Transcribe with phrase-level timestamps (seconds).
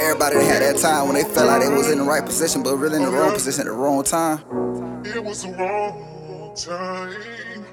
[0.00, 2.76] Everybody had that time when they felt like they was in the right position, but
[2.76, 4.38] really in the wrong position at the wrong time.
[5.04, 7.64] It was the wrong time.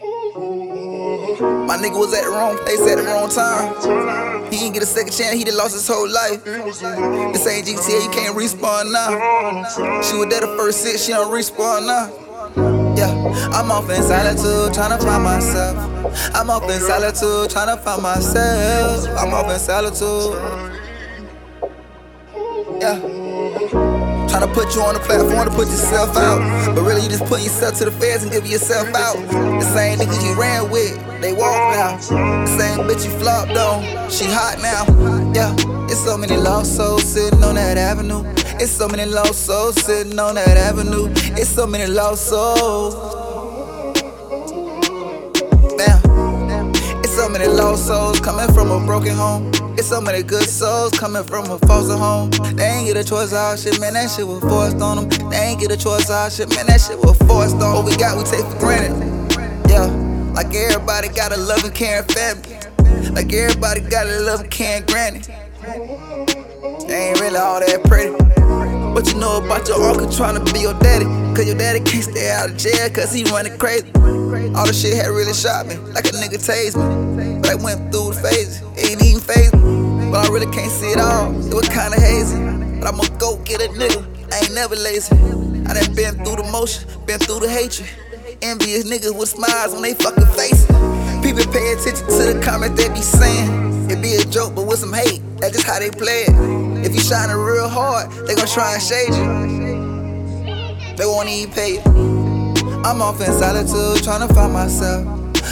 [0.00, 1.36] Oh,
[1.66, 4.44] My nigga was at the wrong place at the wrong time.
[4.50, 6.46] He didn't get a second chance, he done lost his whole life.
[6.46, 9.10] It was the wrong, This ain't GTA, you can't respawn now.
[10.02, 12.94] She was there the first six, she don't respawn now.
[12.96, 13.12] Yeah,
[13.52, 15.76] I'm off in solitude, tryna find myself.
[16.34, 19.08] I'm off in solitude, tryna find myself.
[19.18, 20.77] I'm off in solitude.
[22.80, 23.00] Yeah.
[24.30, 26.74] Tryna put you on the platform to put yourself out.
[26.74, 29.16] But really, you just put yourself to the feds and give yourself out.
[29.58, 31.96] The same niggas you ran with, they walk now.
[31.96, 34.84] The same bitch you flopped on, she hot now.
[35.34, 35.54] Yeah,
[35.86, 38.22] it's so many lost souls sitting on that avenue.
[38.60, 41.08] It's so many lost souls sitting on that avenue.
[41.36, 43.17] It's so many lost souls.
[47.38, 49.50] Many lost souls coming from a broken home.
[49.78, 52.30] It's so many good souls coming from a foster home.
[52.56, 53.94] They ain't get a choice, all shit, man.
[53.94, 55.30] That shit was forced on them.
[55.30, 56.66] They ain't get a choice, all shit, man.
[56.66, 57.74] That shit was forced on.
[57.74, 58.90] What we got, we take for granted.
[59.68, 59.86] Yeah,
[60.34, 62.58] like everybody got a loving, caring family.
[63.12, 65.20] Like everybody got a loving, caring granny.
[66.88, 68.27] They ain't really all that pretty.
[68.98, 71.04] What you know about your uncle trying to be your daddy?
[71.32, 73.86] Cause your daddy can't stay out of jail cause he running crazy.
[74.58, 77.38] All the shit had really shot me, like a nigga tased me.
[77.38, 80.10] But I went through the phases, ain't even phase me.
[80.10, 82.42] But I really can't see it all, it was kinda hazy.
[82.82, 84.02] But I'ma go get a nigga,
[84.34, 85.14] I ain't never lazy.
[85.70, 87.86] I done been through the motion, been through the hatred.
[88.42, 90.66] Envious niggas with smiles on they fucking faces.
[91.22, 93.86] People pay attention to the comments they be saying.
[93.90, 96.34] It be a joke, but with some hate, that's just how they play it.
[96.84, 97.36] If you shining
[97.68, 100.96] hard, they gon' try and shade you.
[100.96, 101.82] They won't even pay you.
[102.84, 105.06] I'm off in solitude, tryna find myself.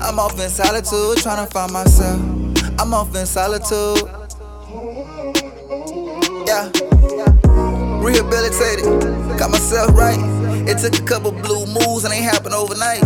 [0.00, 2.20] I'm off in solitude, tryna find myself.
[2.78, 4.08] I'm off in solitude.
[6.46, 6.70] Yeah.
[8.02, 8.84] Rehabilitated,
[9.38, 10.18] got myself right.
[10.68, 13.02] It took a couple blue moves and ain't happened overnight.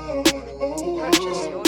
[0.00, 0.22] Oh,
[0.60, 1.67] oh, oh.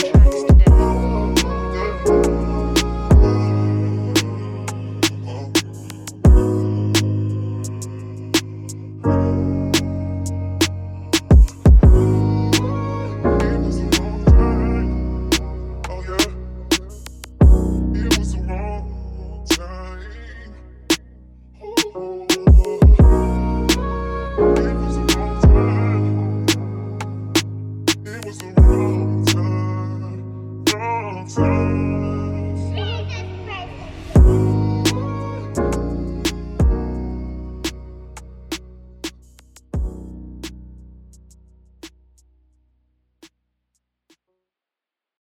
[28.30, 28.79] is it?